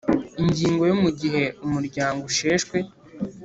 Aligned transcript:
Ingingo 0.43 0.83
yo 0.91 0.95
mu 1.01 1.09
gihe 1.19 1.43
umuryango 1.65 2.21
usheshwe 2.29 2.77